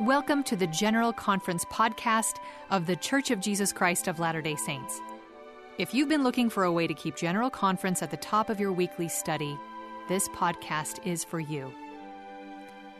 Welcome 0.00 0.42
to 0.44 0.56
the 0.56 0.66
General 0.66 1.12
Conference 1.12 1.66
podcast 1.66 2.38
of 2.70 2.86
The 2.86 2.96
Church 2.96 3.30
of 3.30 3.40
Jesus 3.40 3.74
Christ 3.74 4.08
of 4.08 4.18
Latter 4.18 4.40
day 4.40 4.56
Saints. 4.56 5.02
If 5.76 5.92
you've 5.92 6.08
been 6.08 6.22
looking 6.24 6.48
for 6.48 6.64
a 6.64 6.72
way 6.72 6.86
to 6.86 6.94
keep 6.94 7.14
General 7.14 7.50
Conference 7.50 8.02
at 8.02 8.10
the 8.10 8.16
top 8.16 8.48
of 8.48 8.58
your 8.58 8.72
weekly 8.72 9.06
study, 9.06 9.54
this 10.08 10.30
podcast 10.30 11.06
is 11.06 11.22
for 11.22 11.40
you. 11.40 11.70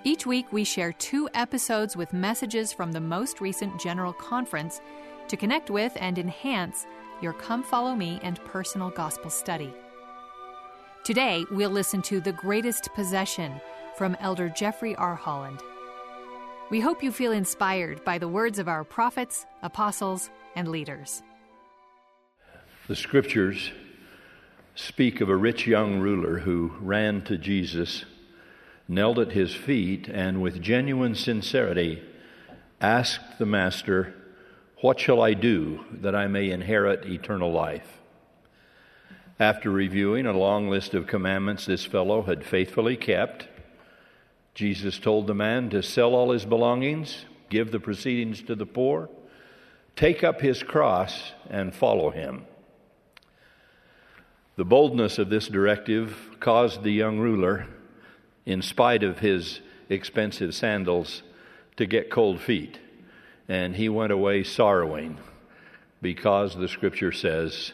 Each 0.05 0.27
week, 0.27 0.53
we 0.53 0.65
share 0.65 0.93
two 0.93 1.31
episodes 1.33 1.96
with 1.96 2.12
messages 2.12 2.75
from 2.75 2.93
the 2.93 3.00
most 3.00 3.40
recent 3.40 3.80
General 3.80 4.12
Conference 4.12 4.82
to 5.29 5.36
connect 5.36 5.70
with 5.70 5.96
and 5.96 6.18
enhance 6.18 6.86
your 7.22 7.32
Come 7.32 7.62
Follow 7.62 7.95
Me 7.95 8.20
and 8.22 8.38
personal 8.45 8.90
gospel 8.90 9.30
study. 9.30 9.72
Today, 11.04 11.46
we'll 11.50 11.70
listen 11.70 12.02
to 12.02 12.20
The 12.20 12.32
Greatest 12.32 12.90
Possession 12.95 13.62
from 13.96 14.14
Elder 14.20 14.50
Jeffrey 14.50 14.95
R. 14.96 15.14
Holland. 15.14 15.62
We 16.73 16.80
hope 16.80 17.02
you 17.02 17.12
feel 17.12 17.32
inspired 17.32 18.02
by 18.02 18.16
the 18.16 18.28
words 18.28 18.59
of 18.59 18.66
our 18.66 18.83
prophets, 18.83 19.45
apostles, 19.62 20.30
and 20.56 20.69
leaders. 20.69 21.23
The 22.88 22.97
scriptures 22.97 23.73
speak 24.74 25.20
of 25.20 25.28
a 25.28 25.37
rich 25.37 25.66
young 25.66 25.98
ruler 25.98 26.38
who 26.38 26.73
ran 26.80 27.24
to 27.24 27.37
Jesus, 27.37 28.06
knelt 28.88 29.19
at 29.19 29.33
his 29.33 29.55
feet, 29.55 30.09
and 30.09 30.41
with 30.41 30.62
genuine 30.62 31.14
sincerity 31.14 32.02
asked 32.80 33.39
the 33.39 33.45
Master, 33.45 34.14
What 34.80 34.98
shall 34.98 35.20
I 35.20 35.34
do 35.34 35.84
that 36.00 36.14
I 36.14 36.27
may 36.27 36.50
inherit 36.50 37.05
eternal 37.05 37.52
life? 37.52 37.98
After 39.39 39.70
reviewing 39.70 40.25
a 40.25 40.33
long 40.33 40.70
list 40.70 40.95
of 40.95 41.06
commandments 41.06 41.66
this 41.66 41.84
fellow 41.84 42.23
had 42.23 42.47
faithfully 42.47 42.97
kept, 42.97 43.47
Jesus 44.55 44.98
told 44.98 45.27
the 45.27 45.34
man 45.34 45.70
to 45.70 45.83
sell 45.83 46.15
all 46.15 46.33
his 46.33 46.45
belongings, 46.45 47.24
give 47.48 47.70
the 47.70 47.80
proceedings 47.80 48.42
to 48.42 48.55
the 48.55 48.66
poor, 48.66 49.09
take 49.97 50.22
up 50.22 50.41
his 50.41 50.62
cross, 50.62 51.33
and 51.48 51.75
follow 51.75 52.11
him. 52.11 52.45
The 54.56 54.64
boldness 54.64 55.19
of 55.19 55.30
this 55.30 55.48
directive 55.48 56.17
caused 56.39 56.83
the 56.83 56.92
young 56.92 57.19
ruler, 57.19 57.67
in 58.45 58.61
spite 58.61 59.03
of 59.03 59.20
his 59.20 59.61
expensive 59.89 60.55
sandals, 60.55 61.23
to 61.77 61.86
get 61.86 62.11
cold 62.11 62.41
feet, 62.41 62.78
and 63.48 63.77
he 63.77 63.89
went 63.89 64.12
away 64.12 64.45
sorrowing 64.45 65.19
because 66.03 66.55
the 66.55 66.69
scripture 66.69 67.12
says 67.12 67.73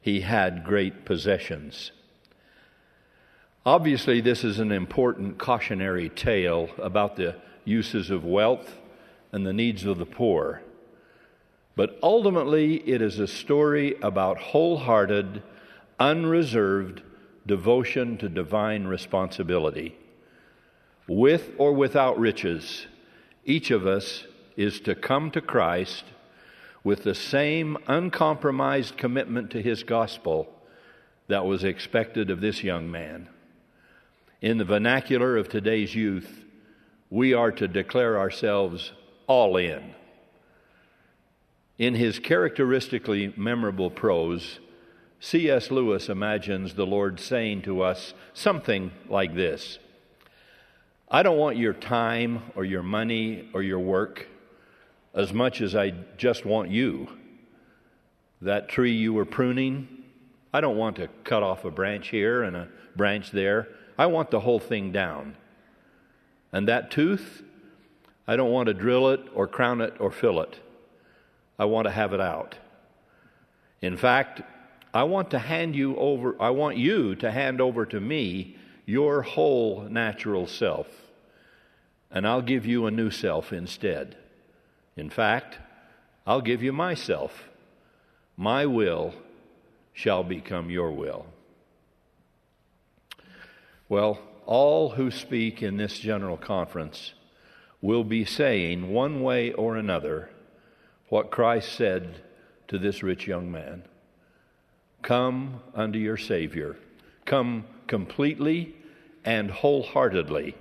he 0.00 0.22
had 0.22 0.64
great 0.64 1.04
possessions. 1.04 1.92
Obviously, 3.68 4.22
this 4.22 4.44
is 4.44 4.60
an 4.60 4.72
important 4.72 5.36
cautionary 5.36 6.08
tale 6.08 6.70
about 6.78 7.16
the 7.16 7.36
uses 7.66 8.08
of 8.08 8.24
wealth 8.24 8.78
and 9.30 9.46
the 9.46 9.52
needs 9.52 9.84
of 9.84 9.98
the 9.98 10.06
poor. 10.06 10.62
But 11.76 11.98
ultimately, 12.02 12.76
it 12.88 13.02
is 13.02 13.18
a 13.18 13.26
story 13.26 13.94
about 14.00 14.38
wholehearted, 14.38 15.42
unreserved 16.00 17.02
devotion 17.46 18.16
to 18.16 18.30
divine 18.30 18.86
responsibility. 18.86 19.98
With 21.06 21.50
or 21.58 21.74
without 21.74 22.18
riches, 22.18 22.86
each 23.44 23.70
of 23.70 23.86
us 23.86 24.24
is 24.56 24.80
to 24.80 24.94
come 24.94 25.30
to 25.32 25.42
Christ 25.42 26.04
with 26.82 27.02
the 27.02 27.14
same 27.14 27.76
uncompromised 27.86 28.96
commitment 28.96 29.50
to 29.50 29.60
his 29.60 29.82
gospel 29.82 30.48
that 31.26 31.44
was 31.44 31.64
expected 31.64 32.30
of 32.30 32.40
this 32.40 32.64
young 32.64 32.90
man. 32.90 33.28
In 34.40 34.58
the 34.58 34.64
vernacular 34.64 35.36
of 35.36 35.48
today's 35.48 35.96
youth, 35.96 36.44
we 37.10 37.34
are 37.34 37.50
to 37.50 37.66
declare 37.66 38.18
ourselves 38.18 38.92
all 39.26 39.56
in. 39.56 39.94
In 41.76 41.94
his 41.94 42.20
characteristically 42.20 43.32
memorable 43.36 43.90
prose, 43.90 44.60
C.S. 45.18 45.72
Lewis 45.72 46.08
imagines 46.08 46.74
the 46.74 46.86
Lord 46.86 47.18
saying 47.18 47.62
to 47.62 47.82
us 47.82 48.14
something 48.32 48.92
like 49.08 49.34
this 49.34 49.80
I 51.10 51.24
don't 51.24 51.38
want 51.38 51.56
your 51.56 51.72
time 51.72 52.42
or 52.54 52.64
your 52.64 52.84
money 52.84 53.48
or 53.54 53.62
your 53.62 53.80
work 53.80 54.28
as 55.14 55.32
much 55.32 55.60
as 55.60 55.74
I 55.74 55.90
just 56.16 56.44
want 56.44 56.70
you. 56.70 57.08
That 58.40 58.68
tree 58.68 58.92
you 58.92 59.12
were 59.12 59.24
pruning, 59.24 59.88
I 60.52 60.60
don't 60.60 60.76
want 60.76 60.94
to 60.96 61.08
cut 61.24 61.42
off 61.42 61.64
a 61.64 61.72
branch 61.72 62.08
here 62.08 62.44
and 62.44 62.54
a 62.54 62.68
branch 62.94 63.32
there. 63.32 63.66
I 63.98 64.06
want 64.06 64.30
the 64.30 64.40
whole 64.40 64.60
thing 64.60 64.92
down. 64.92 65.36
And 66.52 66.68
that 66.68 66.90
tooth, 66.90 67.42
I 68.26 68.36
don't 68.36 68.52
want 68.52 68.68
to 68.68 68.74
drill 68.74 69.10
it 69.10 69.20
or 69.34 69.48
crown 69.48 69.80
it 69.80 69.94
or 69.98 70.10
fill 70.10 70.40
it. 70.40 70.60
I 71.58 71.64
want 71.64 71.86
to 71.86 71.90
have 71.90 72.12
it 72.12 72.20
out. 72.20 72.56
In 73.82 73.96
fact, 73.96 74.42
I 74.94 75.02
want 75.02 75.30
to 75.32 75.38
hand 75.38 75.74
you 75.74 75.96
over, 75.96 76.40
I 76.40 76.50
want 76.50 76.76
you 76.76 77.14
to 77.16 77.30
hand 77.30 77.60
over 77.60 77.84
to 77.86 78.00
me 78.00 78.56
your 78.86 79.22
whole 79.22 79.82
natural 79.82 80.46
self. 80.46 80.86
And 82.10 82.26
I'll 82.26 82.42
give 82.42 82.64
you 82.64 82.86
a 82.86 82.90
new 82.90 83.10
self 83.10 83.52
instead. 83.52 84.16
In 84.96 85.10
fact, 85.10 85.58
I'll 86.26 86.40
give 86.40 86.62
you 86.62 86.72
myself. 86.72 87.48
My 88.36 88.64
will 88.66 89.14
shall 89.92 90.22
become 90.22 90.70
your 90.70 90.90
will. 90.92 91.26
Well, 93.88 94.18
all 94.44 94.90
who 94.90 95.10
speak 95.10 95.62
in 95.62 95.76
this 95.76 95.98
general 95.98 96.36
conference 96.36 97.14
will 97.80 98.04
be 98.04 98.24
saying, 98.24 98.92
one 98.92 99.22
way 99.22 99.52
or 99.52 99.76
another, 99.76 100.30
what 101.08 101.30
Christ 101.30 101.72
said 101.72 102.22
to 102.68 102.78
this 102.78 103.02
rich 103.02 103.26
young 103.26 103.50
man 103.50 103.84
Come 105.00 105.60
unto 105.74 105.98
your 105.98 106.16
Savior. 106.16 106.76
Come 107.24 107.64
completely 107.86 108.74
and 109.24 109.50
wholeheartedly. 109.50 110.56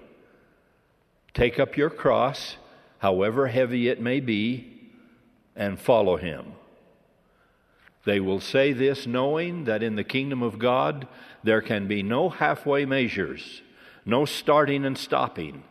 Take 1.34 1.60
up 1.60 1.76
your 1.76 1.90
cross, 1.90 2.58
however 3.00 3.48
heavy 3.48 3.88
it 3.90 4.02
may 4.02 4.20
be, 4.20 4.92
and 5.56 5.80
follow 5.80 6.18
him. 6.18 6.54
They 8.08 8.22
will 8.22 8.40
say 8.40 8.72
this 8.72 9.06
knowing 9.06 9.66
that 9.66 9.84
in 9.84 9.98
the 9.98 10.04
kingdom 10.06 10.42
of 10.42 10.58
God 10.58 11.10
there 11.44 11.60
can 11.60 11.90
be 11.90 12.04
no 12.04 12.30
halfway 12.30 12.86
measures, 12.86 13.62
no 14.06 14.24
starting 14.24 14.86
and 14.86 14.98
stopping, 14.98 15.66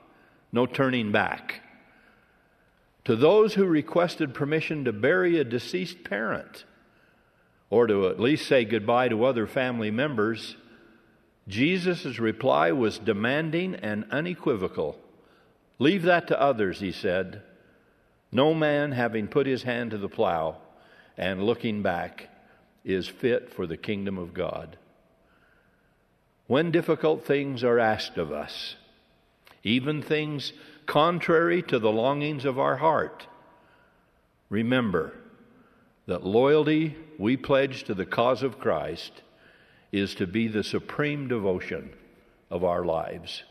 no 0.53 0.67
turning 0.67 1.13
back. 1.13 1.63
To 3.07 3.17
those 3.17 3.55
who 3.55 3.65
requested 3.65 4.35
permission 4.35 4.85
to 4.85 4.93
bury 4.93 5.39
a 5.39 5.45
deceased 5.45 6.05
parent, 6.05 6.67
or 7.71 7.87
to 7.87 8.07
at 8.09 8.21
least 8.21 8.47
say 8.47 8.67
goodbye 8.67 9.09
to 9.09 9.25
other 9.25 9.47
family 9.47 9.91
members, 9.91 10.57
Jesus' 11.49 12.19
reply 12.19 12.71
was 12.71 12.99
demanding 12.99 13.77
and 13.77 14.05
unequivocal. 14.11 14.99
Leave 15.79 16.03
that 16.03 16.27
to 16.29 16.39
others, 16.39 16.81
he 16.81 16.93
said. 16.93 17.41
No 18.31 18.53
man, 18.53 18.93
having 18.93 19.27
put 19.27 19.47
his 19.47 19.63
hand 19.63 19.93
to 19.93 19.97
the 19.99 20.11
plow, 20.11 20.59
and 21.17 21.43
looking 21.43 21.83
back 21.83 22.29
is 22.85 23.09
fit 23.09 23.53
for 23.53 23.67
the 23.67 23.77
kingdom 23.77 24.19
of 24.19 24.35
God. 24.35 24.77
When 26.47 26.71
difficult 26.71 27.27
things 27.27 27.65
are 27.65 27.79
asked 27.79 28.19
of 28.19 28.31
us, 28.31 28.77
even 29.65 30.03
things 30.03 30.53
contrary 30.87 31.63
to 31.63 31.79
the 31.79 31.91
longings 31.91 32.45
of 32.45 32.59
our 32.59 32.77
heart, 32.77 33.27
remember 34.49 35.13
that 36.07 36.25
loyalty 36.25 36.97
we 37.19 37.37
pledge 37.37 37.85
to 37.85 37.95
the 37.95 38.07
cause 38.07 38.43
of 38.45 38.61
Christ 38.61 39.23
is 39.91 40.15
to 40.17 40.27
be 40.27 40.47
the 40.47 40.63
supreme 40.63 41.27
devotion 41.27 41.93
of 42.51 42.63
our 42.63 42.85
lives. 42.85 43.43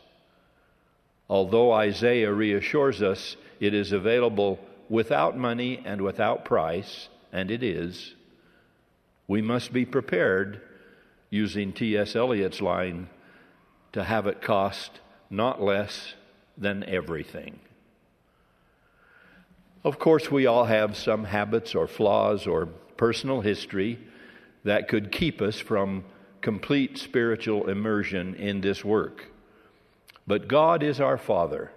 Although 1.28 1.72
Isaiah 1.72 2.32
reassures 2.32 3.02
us 3.02 3.36
it 3.60 3.74
is 3.74 3.92
available 3.92 4.58
without 4.88 5.36
money 5.36 5.82
and 5.84 6.00
without 6.00 6.44
price, 6.44 7.08
and 7.32 7.50
it 7.50 7.62
is, 7.62 8.14
we 9.28 9.42
must 9.42 9.72
be 9.72 9.84
prepared, 9.84 10.60
using 11.30 11.72
T.S. 11.72 12.14
Eliot's 12.14 12.60
line, 12.60 13.08
to 13.92 14.04
have 14.04 14.26
it 14.26 14.40
cost 14.40 15.00
not 15.30 15.60
less 15.60 16.14
than 16.56 16.84
everything. 16.84 17.58
Of 19.84 19.98
course, 19.98 20.30
we 20.30 20.46
all 20.46 20.64
have 20.64 20.96
some 20.96 21.24
habits 21.24 21.74
or 21.74 21.86
flaws 21.86 22.46
or 22.46 22.66
personal 22.96 23.40
history 23.40 23.98
that 24.64 24.88
could 24.88 25.12
keep 25.12 25.40
us 25.40 25.60
from 25.60 26.04
complete 26.40 26.98
spiritual 26.98 27.68
immersion 27.68 28.34
in 28.34 28.60
this 28.60 28.84
work. 28.84 29.26
But 30.26 30.48
God 30.48 30.82
is 30.82 31.00
our 31.00 31.18
Father 31.18 31.70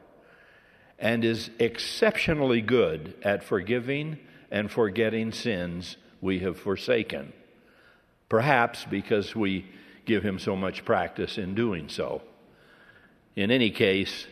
and 0.98 1.24
is 1.24 1.50
exceptionally 1.60 2.62
good 2.62 3.14
at 3.24 3.44
forgiving 3.44 4.18
and 4.52 4.72
forgetting 4.72 5.32
sins 5.32 5.98
we 6.22 6.40
have 6.40 6.60
forsaken. 6.60 7.34
Perhaps 8.28 8.86
because 8.90 9.36
we 9.36 9.66
give 10.06 10.24
him 10.24 10.40
so 10.40 10.56
much 10.56 10.86
practice 10.86 11.38
in 11.38 11.56
doing 11.56 11.90
so. 11.90 12.22
In 13.36 13.52
any 13.52 13.72
case, 13.72 14.28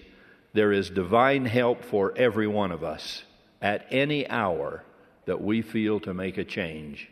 there 0.54 0.72
is 0.72 0.90
divine 0.90 1.46
help 1.46 1.84
for 1.84 2.14
every 2.18 2.48
one 2.48 2.72
of 2.72 2.84
us 2.84 3.24
at 3.62 3.86
any 3.92 4.28
hour 4.30 4.84
that 5.26 5.42
we 5.42 5.62
feel 5.62 6.00
to 6.00 6.14
make 6.14 6.38
a 6.38 6.44
change 6.44 7.10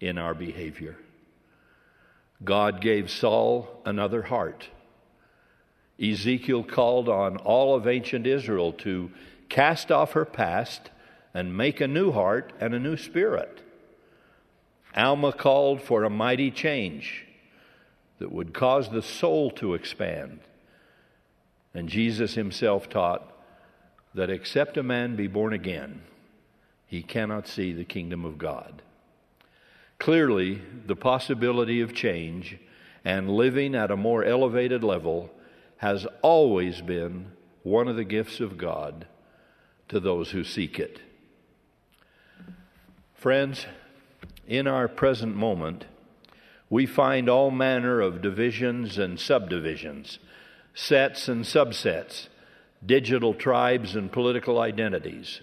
in 0.00 0.18
our 0.18 0.34
behavior. 0.34 0.96
God 2.42 2.80
gave 2.80 3.10
Saul 3.10 3.80
another 3.84 4.22
heart. 4.22 4.68
Ezekiel 6.02 6.64
called 6.64 7.08
on 7.08 7.36
all 7.36 7.76
of 7.76 7.86
ancient 7.86 8.26
Israel 8.26 8.72
to 8.72 9.10
cast 9.48 9.92
off 9.92 10.12
her 10.12 10.24
past 10.24 10.90
and 11.34 11.56
make 11.56 11.80
a 11.80 11.88
new 11.88 12.12
heart 12.12 12.52
and 12.60 12.74
a 12.74 12.78
new 12.78 12.96
spirit. 12.96 13.60
Alma 14.94 15.32
called 15.32 15.82
for 15.82 16.04
a 16.04 16.10
mighty 16.10 16.50
change 16.50 17.26
that 18.18 18.32
would 18.32 18.52
cause 18.52 18.90
the 18.90 19.02
soul 19.02 19.50
to 19.50 19.74
expand. 19.74 20.40
And 21.74 21.88
Jesus 21.88 22.34
himself 22.34 22.88
taught 22.88 23.32
that 24.14 24.30
except 24.30 24.76
a 24.76 24.82
man 24.82 25.16
be 25.16 25.26
born 25.26 25.52
again, 25.52 26.02
he 26.86 27.02
cannot 27.02 27.48
see 27.48 27.72
the 27.72 27.84
kingdom 27.84 28.24
of 28.24 28.36
God. 28.36 28.82
Clearly, 29.98 30.60
the 30.86 30.96
possibility 30.96 31.80
of 31.80 31.94
change 31.94 32.58
and 33.04 33.30
living 33.30 33.74
at 33.74 33.90
a 33.90 33.96
more 33.96 34.24
elevated 34.24 34.84
level 34.84 35.30
has 35.78 36.06
always 36.20 36.82
been 36.82 37.32
one 37.62 37.88
of 37.88 37.96
the 37.96 38.04
gifts 38.04 38.40
of 38.40 38.58
God 38.58 39.06
to 39.88 39.98
those 39.98 40.30
who 40.30 40.44
seek 40.44 40.78
it. 40.78 41.00
Friends, 43.22 43.66
in 44.48 44.66
our 44.66 44.88
present 44.88 45.36
moment, 45.36 45.84
we 46.68 46.86
find 46.86 47.28
all 47.28 47.52
manner 47.52 48.00
of 48.00 48.20
divisions 48.20 48.98
and 48.98 49.20
subdivisions, 49.20 50.18
sets 50.74 51.28
and 51.28 51.44
subsets, 51.44 52.26
digital 52.84 53.32
tribes 53.32 53.94
and 53.94 54.10
political 54.10 54.58
identities, 54.58 55.40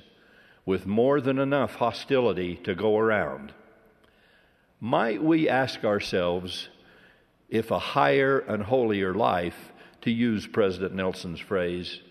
with 0.65 0.85
more 0.85 1.21
than 1.21 1.39
enough 1.39 1.75
hostility 1.75 2.57
to 2.65 2.75
go 2.75 2.97
around. 2.97 3.53
Might 4.81 5.23
we 5.23 5.47
ask 5.47 5.85
ourselves 5.85 6.67
if 7.47 7.71
a 7.71 7.79
higher 7.79 8.39
and 8.39 8.63
holier 8.63 9.13
life, 9.13 9.71
to 10.01 10.11
use 10.11 10.45
President 10.47 10.95
Nelson's 10.95 11.39
phrase, 11.39 12.01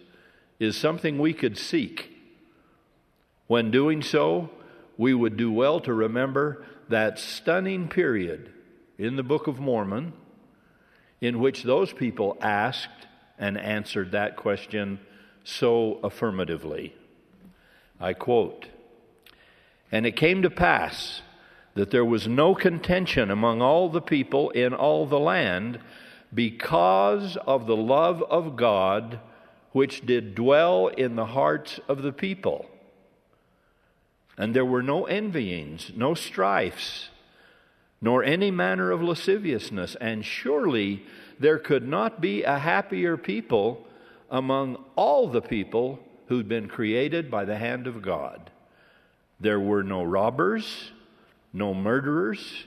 is 0.59 0.79
something 0.79 1.19
we 1.19 1.35
could 1.35 1.59
seek? 1.59 2.17
When 3.49 3.71
doing 3.71 4.01
so, 4.01 4.49
we 4.99 5.15
would 5.15 5.37
do 5.37 5.51
well 5.51 5.81
to 5.81 5.95
remember 5.95 6.67
that 6.91 7.19
stunning 7.19 7.89
period 7.89 8.53
in 8.99 9.17
the 9.17 9.23
Book 9.23 9.47
of 9.47 9.61
Mormon 9.61 10.13
in 11.21 11.39
which 11.39 11.63
those 11.63 11.93
people 11.93 12.37
asked 12.43 13.07
and 13.39 13.57
answered 13.57 14.13
that 14.13 14.37
question 14.37 14.99
so 15.45 16.01
affirmatively. 16.03 16.95
I 18.01 18.13
quote 18.13 18.67
And 19.91 20.05
it 20.05 20.17
came 20.17 20.43
to 20.43 20.51
pass 20.51 21.23
that 21.75 21.91
there 21.91 22.05
was 22.05 22.27
no 22.27 22.57
contention 22.57 23.31
among 23.31 23.63
all 23.63 23.89
the 23.89 24.01
people 24.01 24.51
in 24.51 24.75
all 24.75 25.07
the 25.07 25.19
land 25.19 25.79
because 26.35 27.37
of 27.47 27.67
the 27.67 27.77
love 27.77 28.23
of 28.25 28.57
God 28.57 29.21
which 29.71 30.05
did 30.05 30.35
dwell 30.35 30.89
in 30.89 31.15
the 31.15 31.27
hearts 31.27 31.79
of 31.89 32.03
the 32.03 32.13
people. 32.13 32.67
And 34.39 34.55
there 34.55 34.65
were 34.65 34.85
no 34.85 35.05
envyings, 35.07 35.91
no 35.97 36.15
strifes, 36.15 37.09
nor 38.01 38.23
any 38.23 38.53
manner 38.53 38.93
of 38.93 39.03
lasciviousness. 39.03 39.97
And 40.01 40.25
surely 40.25 41.03
there 41.41 41.59
could 41.59 41.87
not 41.87 42.21
be 42.21 42.45
a 42.45 42.61
happier 42.61 43.17
people 43.17 43.85
among 44.31 44.83
all 44.95 45.29
the 45.29 45.43
people 45.43 45.99
who'd 46.29 46.49
been 46.49 46.69
created 46.69 47.31
by 47.31 47.45
the 47.45 47.57
hand 47.57 47.89
of 47.89 48.01
God. 48.01 48.51
There 49.41 49.59
were 49.59 49.83
no 49.83 50.05
robbers, 50.05 50.93
no 51.53 51.75
murderers, 51.75 52.65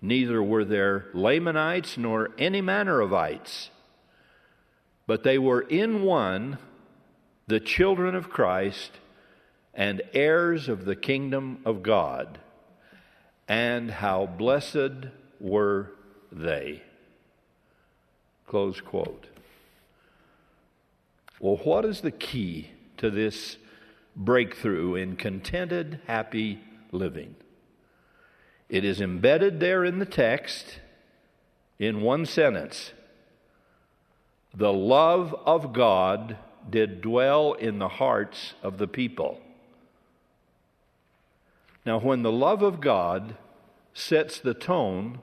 neither 0.00 0.42
were 0.42 0.64
there 0.64 1.06
Lamanites 1.12 1.98
nor 1.98 2.30
any 2.38 2.60
manner 2.60 3.00
of 3.00 3.12
ites. 3.12 3.70
But 5.06 5.24
they 5.24 5.38
were 5.38 5.60
in 5.62 6.02
one 6.02 6.58
the 7.48 7.60
children 7.60 8.14
of 8.14 8.30
Christ 8.30 8.92
and 9.74 10.02
heirs 10.12 10.68
of 10.68 10.84
the 10.84 10.96
kingdom 10.96 11.60
of 11.64 11.82
God. 11.82 12.38
And 13.48 13.90
how 13.90 14.26
blessed 14.26 15.06
were 15.40 15.92
they. 16.30 16.82
Close 18.46 18.80
quote. 18.80 19.26
Well, 21.40 21.56
what 21.56 21.84
is 21.84 22.02
the 22.02 22.10
key 22.10 22.70
to 22.98 23.10
this 23.10 23.56
breakthrough 24.14 24.94
in 24.94 25.16
contented, 25.16 26.00
happy 26.06 26.60
living? 26.92 27.34
It 28.68 28.84
is 28.84 29.00
embedded 29.00 29.58
there 29.58 29.84
in 29.84 29.98
the 29.98 30.06
text 30.06 30.78
in 31.78 32.00
one 32.00 32.24
sentence 32.24 32.92
The 34.54 34.72
love 34.72 35.34
of 35.44 35.72
God 35.72 36.36
did 36.70 37.00
dwell 37.00 37.54
in 37.54 37.78
the 37.78 37.88
hearts 37.88 38.54
of 38.62 38.78
the 38.78 38.86
people. 38.86 39.40
Now, 41.84 41.98
when 41.98 42.22
the 42.22 42.32
love 42.32 42.62
of 42.62 42.80
God 42.80 43.34
sets 43.92 44.38
the 44.38 44.54
tone 44.54 45.18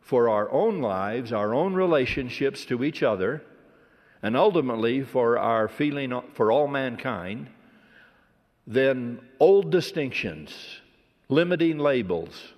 for 0.00 0.28
our 0.28 0.50
own 0.52 0.80
lives, 0.80 1.32
our 1.32 1.54
own 1.54 1.74
relationships 1.74 2.64
to 2.66 2.84
each 2.84 3.02
other, 3.02 3.42
and 4.22 4.36
ultimately 4.36 5.02
for 5.02 5.38
our 5.38 5.68
feeling 5.68 6.20
for 6.34 6.52
all 6.52 6.68
mankind, 6.68 7.48
then 8.66 9.20
old 9.40 9.70
distinctions, 9.70 10.80
limiting 11.28 11.78
labels, 11.78 12.52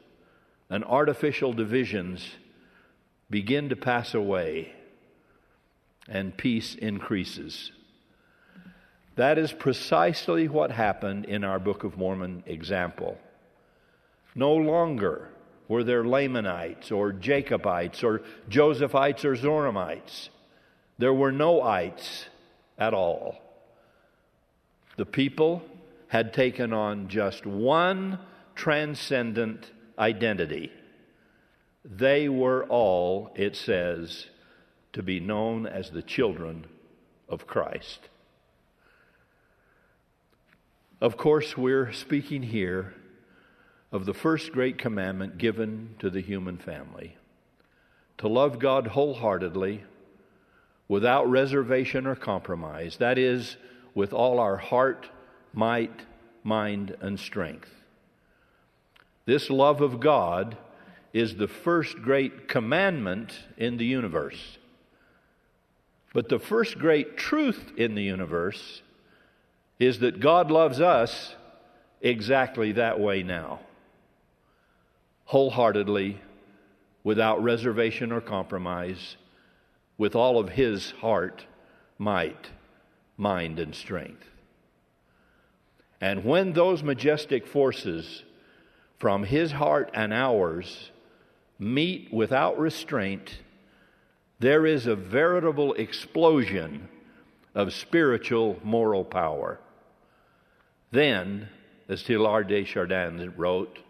and 0.69 0.85
artificial 0.85 1.53
divisions 1.53 2.37
begin 3.31 3.69
to 3.69 3.77
pass 3.77 4.15
away, 4.15 4.73
and 6.09 6.37
peace 6.37 6.75
increases. 6.75 7.71
That 9.17 9.39
is 9.39 9.53
precisely 9.53 10.49
what 10.49 10.71
happened 10.71 11.25
in 11.25 11.45
our 11.45 11.59
Book 11.59 11.85
of 11.85 11.97
Mormon 11.97 12.43
example. 12.47 13.19
No 14.35 14.55
longer 14.55 15.31
were 15.69 15.85
there 15.85 16.05
Lamanites 16.05 16.91
or 16.91 17.13
Jacobites 17.13 18.03
or 18.03 18.23
Josephites 18.49 19.25
or 19.25 19.37
Zoramites. 19.37 20.31
There 20.99 21.15
were 21.15 21.33
no 21.33 21.63
ites 21.63 22.27
at 22.79 22.95
all. 22.95 23.37
The 24.97 25.07
people 25.07 25.63
had 26.09 26.33
taken 26.33 26.73
on 26.73 27.09
just 27.09 27.47
one 27.47 28.19
transcendent 28.55 29.71
identity. 29.99 30.73
They 31.85 32.29
were 32.29 32.65
all, 32.65 33.31
it 33.37 33.55
says, 33.55 34.27
to 34.93 35.03
be 35.03 35.21
known 35.21 35.67
as 35.67 35.91
the 35.91 36.03
children 36.03 36.67
of 37.29 37.47
Christ. 37.47 38.09
Of 41.01 41.17
course, 41.17 41.57
we're 41.57 41.93
speaking 41.93 42.43
here 42.43 42.95
of 43.91 44.05
the 44.05 44.15
first 44.15 44.53
great 44.53 44.79
commandment 44.79 45.39
given 45.39 45.95
to 45.99 46.11
the 46.11 46.21
human 46.21 46.59
family 46.59 47.17
to 48.19 48.29
love 48.29 48.59
God 48.59 48.89
wholeheartedly, 48.89 49.85
without 50.89 51.31
reservation 51.31 52.07
or 52.07 52.17
compromise. 52.17 52.97
That 52.97 53.17
is, 53.17 53.57
with 53.95 54.13
all 54.13 54.41
our 54.41 54.57
heart, 54.57 55.09
might, 55.53 56.03
mind, 56.43 56.97
and 57.01 57.19
strength. 57.19 57.71
This 59.25 59.51
love 59.51 59.81
of 59.81 60.01
God 60.01 60.57
is 61.13 61.37
the 61.37 61.49
first 61.49 62.03
great 62.03 62.49
commandment 62.49 63.39
in 63.57 63.77
the 63.77 63.85
universe. 63.85 64.59
But 66.13 66.29
the 66.29 66.39
first 66.39 66.79
great 66.79 67.17
truth 67.17 67.73
in 67.77 67.95
the 67.95 68.03
universe 68.03 68.83
is 69.79 70.01
that 70.01 70.21
God 70.21 70.51
loves 70.51 70.81
us 70.81 71.37
exactly 72.01 72.73
that 72.73 72.99
way 72.99 73.23
now 73.23 73.61
wholeheartedly, 75.29 76.19
without 77.05 77.43
reservation 77.43 78.13
or 78.13 78.21
compromise, 78.21 79.17
with 79.99 80.17
all 80.17 80.39
of 80.39 80.49
his 80.49 80.93
heart, 81.03 81.45
might, 81.99 82.49
mind, 83.19 83.59
and 83.59 83.75
strength. 83.75 84.25
And 86.01 86.25
when 86.25 86.55
those 86.55 86.83
majestic 86.83 87.47
forces 87.47 88.23
from 88.99 89.25
his 89.25 89.53
heart 89.53 89.91
and 89.93 90.15
ours 90.15 90.93
meet 91.59 92.11
without 92.11 92.59
restraint, 92.59 93.41
there 94.39 94.65
is 94.65 94.87
a 94.87 94.97
veritable 94.97 95.75
explosion 95.75 96.89
of 97.55 97.75
spiritual 97.75 98.59
moral 98.65 99.05
power. 99.05 99.61
Then, 100.91 101.51
as 101.87 102.03
Teilhard 102.03 102.49
de 102.49 102.65
Chardin 102.65 103.35
wrote, 103.37 103.81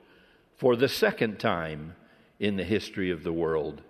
for 0.58 0.74
the 0.74 0.88
second 0.88 1.38
time 1.38 1.94
in 2.40 2.56
the 2.56 2.64
history 2.64 3.10
of 3.10 3.22
the 3.22 3.32
world, 3.32 3.80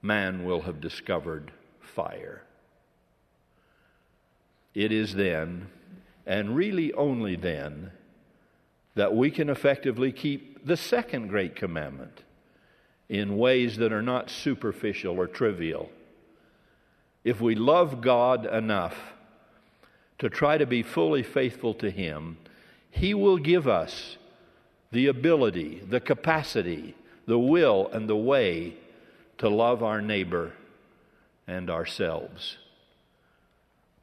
man 0.00 0.44
will 0.44 0.62
have 0.62 0.80
discovered 0.80 1.50
fire. 1.80 2.42
it 4.72 4.92
is 4.92 5.16
then, 5.16 5.66
and 6.24 6.54
really 6.54 6.92
only 6.92 7.34
then, 7.34 7.90
that 8.94 9.14
we 9.14 9.30
can 9.30 9.50
effectively 9.50 10.12
keep 10.12 10.64
the 10.64 10.76
second 10.76 11.26
great 11.26 11.56
commandment 11.56 12.22
in 13.08 13.36
ways 13.36 13.76
that 13.76 13.92
are 13.92 14.02
not 14.02 14.30
superficial 14.30 15.18
or 15.18 15.26
trivial. 15.26 15.90
If 17.24 17.40
we 17.40 17.56
love 17.56 18.00
God 18.00 18.46
enough 18.46 18.96
to 20.20 20.30
try 20.30 20.56
to 20.56 20.66
be 20.66 20.84
fully 20.84 21.24
faithful 21.24 21.74
to 21.74 21.90
Him, 21.90 22.38
He 22.90 23.12
will 23.12 23.38
give 23.38 23.66
us 23.66 24.16
the 24.92 25.06
ability, 25.06 25.82
the 25.88 26.00
capacity, 26.00 26.94
the 27.26 27.38
will, 27.38 27.88
and 27.92 28.08
the 28.08 28.16
way 28.16 28.74
to 29.38 29.48
love 29.48 29.82
our 29.82 30.02
neighbor 30.02 30.52
and 31.46 31.70
ourselves. 31.70 32.56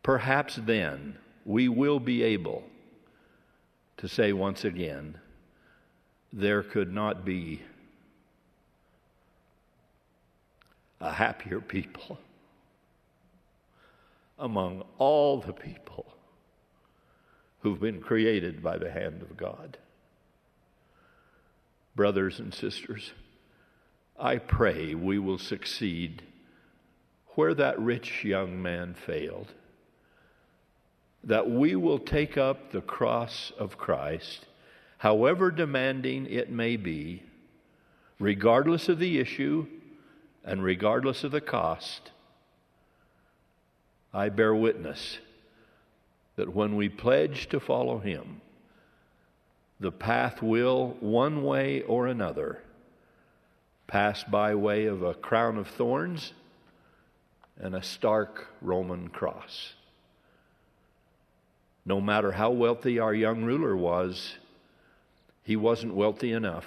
Perhaps 0.03 0.55
then 0.65 1.17
we 1.45 1.67
will 1.67 1.99
be 1.99 2.23
able 2.23 2.63
to 3.97 4.07
say 4.07 4.31
once 4.31 4.63
again, 4.63 5.17
there 6.31 6.63
could 6.63 6.93
not 6.93 7.25
be 7.25 7.61
a 11.01 11.11
happier 11.11 11.59
people 11.59 12.17
among 14.39 14.83
all 14.97 15.39
the 15.39 15.53
people 15.53 16.05
who've 17.61 17.79
been 17.79 17.99
created 17.99 18.63
by 18.63 18.77
the 18.77 18.91
hand 18.91 19.21
of 19.21 19.35
God. 19.35 19.77
Brothers 21.97 22.37
and 22.37 22.53
sisters, 22.53 23.11
I 24.19 24.37
pray 24.37 24.93
we 24.93 25.17
will 25.17 25.39
succeed 25.39 26.21
where 27.29 27.55
that 27.55 27.79
rich 27.79 28.23
young 28.23 28.61
man 28.61 28.93
failed, 28.93 29.51
that 31.23 31.49
we 31.49 31.75
will 31.75 31.97
take 31.97 32.37
up 32.37 32.71
the 32.71 32.81
cross 32.81 33.51
of 33.57 33.79
Christ, 33.79 34.45
however 34.99 35.49
demanding 35.49 36.27
it 36.27 36.51
may 36.51 36.77
be, 36.77 37.23
regardless 38.19 38.89
of 38.89 38.99
the 38.99 39.17
issue 39.17 39.65
and 40.45 40.63
regardless 40.63 41.23
of 41.23 41.31
the 41.31 41.41
cost, 41.41 42.11
I 44.13 44.29
bear 44.29 44.53
witness 44.53 45.17
that 46.35 46.53
when 46.53 46.75
we 46.75 46.89
pledge 46.89 47.49
to 47.49 47.59
follow 47.59 47.97
Him, 47.97 48.41
the 49.79 49.91
path 49.91 50.41
will, 50.41 50.97
one 50.99 51.43
way 51.43 51.81
or 51.83 52.07
another, 52.07 52.61
pass 53.85 54.23
by 54.23 54.55
way 54.55 54.85
of 54.85 55.03
a 55.03 55.13
crown 55.13 55.57
of 55.57 55.67
thorns 55.67 56.33
and 57.59 57.75
a 57.75 57.83
stark 57.83 58.47
Roman 58.61 59.07
cross. 59.07 59.73
No 61.85 62.01
matter 62.01 62.33
how 62.33 62.51
wealthy 62.51 62.99
our 62.99 63.13
young 63.13 63.43
ruler 63.43 63.75
was, 63.75 64.35
he 65.43 65.55
wasn't 65.55 65.93
wealthy 65.93 66.33
enough 66.33 66.65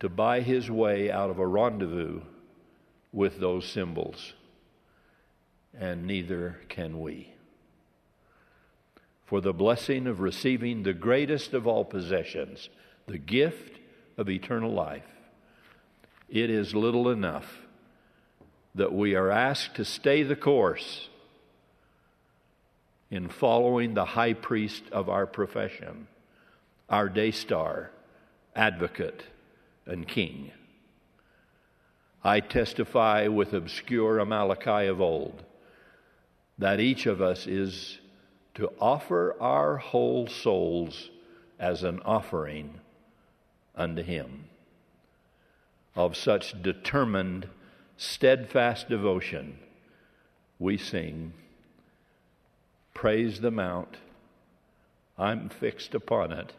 to 0.00 0.08
buy 0.08 0.40
his 0.40 0.70
way 0.70 1.10
out 1.10 1.30
of 1.30 1.38
a 1.38 1.46
rendezvous 1.46 2.20
with 3.12 3.38
those 3.38 3.64
symbols, 3.64 4.32
and 5.78 6.04
neither 6.06 6.58
can 6.68 7.00
we. 7.00 7.33
For 9.26 9.40
the 9.40 9.52
blessing 9.52 10.06
of 10.06 10.20
receiving 10.20 10.82
the 10.82 10.92
greatest 10.92 11.54
of 11.54 11.66
all 11.66 11.84
possessions, 11.84 12.68
the 13.06 13.18
gift 13.18 13.78
of 14.18 14.28
eternal 14.28 14.70
life, 14.70 15.06
it 16.28 16.50
is 16.50 16.74
little 16.74 17.08
enough 17.08 17.58
that 18.74 18.92
we 18.92 19.14
are 19.14 19.30
asked 19.30 19.76
to 19.76 19.84
stay 19.84 20.22
the 20.22 20.36
course 20.36 21.08
in 23.10 23.28
following 23.28 23.94
the 23.94 24.04
high 24.04 24.32
priest 24.32 24.82
of 24.90 25.08
our 25.08 25.26
profession, 25.26 26.08
our 26.88 27.08
day 27.08 27.30
star, 27.30 27.90
advocate, 28.56 29.22
and 29.86 30.08
king. 30.08 30.50
I 32.22 32.40
testify 32.40 33.28
with 33.28 33.52
obscure 33.52 34.16
Amaleki 34.16 34.90
of 34.90 35.00
old 35.00 35.44
that 36.58 36.80
each 36.80 37.06
of 37.06 37.20
us 37.20 37.46
is 37.46 37.98
to 38.54 38.70
offer 38.80 39.36
our 39.40 39.76
whole 39.76 40.26
souls 40.26 41.10
as 41.58 41.82
an 41.82 42.00
offering 42.04 42.80
unto 43.74 44.02
Him. 44.02 44.44
Of 45.96 46.16
such 46.16 46.60
determined, 46.62 47.48
steadfast 47.96 48.88
devotion, 48.88 49.58
we 50.58 50.76
sing, 50.76 51.32
Praise 52.92 53.40
the 53.40 53.50
Mount, 53.50 53.96
I'm 55.18 55.48
fixed 55.48 55.94
upon 55.94 56.32
it. 56.32 56.52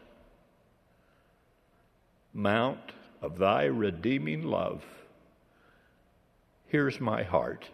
Mount 2.32 2.92
of 3.22 3.38
thy 3.38 3.64
redeeming 3.64 4.42
love 4.42 4.84
Here's 6.68 7.00
my 7.00 7.22
heart. 7.22 7.66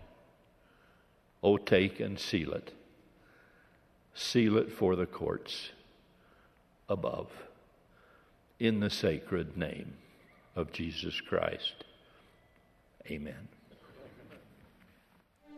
O 1.43 1.57
take 1.57 1.99
and 1.99 2.19
seal 2.19 2.53
it. 2.53 2.73
Seal 4.15 4.57
it 4.59 4.71
for 4.71 4.97
the 4.97 5.07
courts 5.07 5.71
above. 6.89 7.31
In 8.59 8.81
the 8.81 8.91
sacred 8.91 9.57
name 9.57 9.95
of 10.55 10.73
Jesus 10.73 11.21
Christ. 11.21 11.85
Amen. 13.11 13.49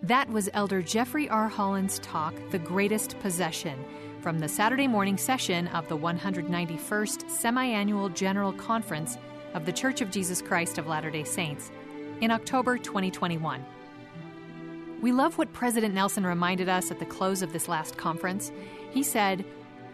That 0.03 0.29
was 0.31 0.51
Elder 0.53 0.83
Jeffrey 0.83 1.29
R. 1.29 1.49
Holland's 1.49 1.99
talk, 2.01 2.35
The 2.51 2.59
Greatest 2.59 3.19
Possession, 3.21 3.83
from 4.21 4.39
the 4.39 4.49
Saturday 4.49 4.87
morning 4.87 5.17
session 5.17 5.69
of 5.69 5.89
the 5.89 5.97
191st 5.97 7.31
Semi-Annual 7.31 8.11
General 8.11 8.53
Conference 8.53 9.19
of 9.55 9.67
The 9.67 9.73
Church 9.73 10.01
of 10.01 10.11
Jesus 10.11 10.43
Christ 10.43 10.79
of 10.79 10.87
Latter 10.87 11.11
day 11.11 11.25
Saints 11.25 11.71
in 12.21 12.31
October 12.31 12.77
2021. 12.79 13.65
We 15.05 15.13
love 15.13 15.37
what 15.37 15.53
President 15.53 15.93
Nelson 15.93 16.25
reminded 16.25 16.71
us 16.71 16.91
at 16.91 16.99
the 16.99 17.05
close 17.05 17.43
of 17.43 17.53
this 17.53 17.69
last 17.69 17.99
conference. 17.99 18.51
He 18.91 19.03
said, 19.03 19.45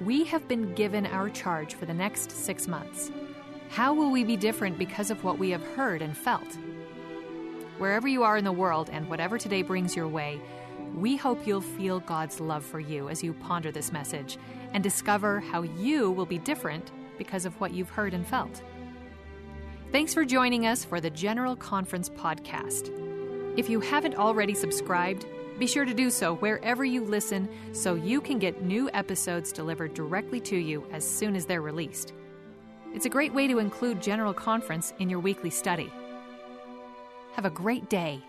We 0.00 0.22
have 0.26 0.46
been 0.46 0.72
given 0.74 1.04
our 1.04 1.28
charge 1.28 1.74
for 1.74 1.84
the 1.84 1.92
next 1.92 2.30
six 2.30 2.68
months. 2.68 3.10
How 3.70 3.92
will 3.92 4.12
we 4.12 4.22
be 4.22 4.36
different 4.36 4.78
because 4.78 5.10
of 5.10 5.24
what 5.24 5.36
we 5.36 5.50
have 5.50 5.66
heard 5.74 6.00
and 6.00 6.16
felt? 6.16 6.56
Wherever 7.78 8.06
you 8.06 8.22
are 8.22 8.36
in 8.36 8.44
the 8.44 8.52
world 8.52 8.88
and 8.92 9.10
whatever 9.10 9.36
today 9.36 9.62
brings 9.62 9.96
your 9.96 10.06
way, 10.06 10.40
we 10.94 11.16
hope 11.16 11.44
you'll 11.44 11.60
feel 11.60 11.98
God's 11.98 12.38
love 12.38 12.64
for 12.64 12.78
you 12.78 13.08
as 13.08 13.20
you 13.20 13.32
ponder 13.32 13.72
this 13.72 13.90
message 13.90 14.38
and 14.74 14.80
discover 14.80 15.40
how 15.40 15.62
you 15.62 16.12
will 16.12 16.24
be 16.24 16.38
different 16.38 16.92
because 17.18 17.46
of 17.46 17.60
what 17.60 17.74
you've 17.74 17.90
heard 17.90 18.14
and 18.14 18.24
felt. 18.24 18.62
Thanks 19.90 20.14
for 20.14 20.24
joining 20.24 20.66
us 20.66 20.84
for 20.84 21.00
the 21.00 21.10
General 21.10 21.56
Conference 21.56 22.08
podcast. 22.08 23.09
If 23.56 23.68
you 23.68 23.80
haven't 23.80 24.14
already 24.14 24.54
subscribed, 24.54 25.26
be 25.58 25.66
sure 25.66 25.84
to 25.84 25.92
do 25.92 26.08
so 26.08 26.36
wherever 26.36 26.84
you 26.84 27.04
listen 27.04 27.48
so 27.72 27.94
you 27.94 28.20
can 28.20 28.38
get 28.38 28.62
new 28.62 28.88
episodes 28.94 29.52
delivered 29.52 29.92
directly 29.92 30.40
to 30.40 30.56
you 30.56 30.86
as 30.92 31.04
soon 31.06 31.36
as 31.36 31.46
they're 31.46 31.60
released. 31.60 32.14
It's 32.94 33.06
a 33.06 33.10
great 33.10 33.34
way 33.34 33.46
to 33.48 33.58
include 33.58 34.00
General 34.00 34.32
Conference 34.32 34.94
in 34.98 35.10
your 35.10 35.20
weekly 35.20 35.50
study. 35.50 35.92
Have 37.34 37.44
a 37.44 37.50
great 37.50 37.90
day. 37.90 38.22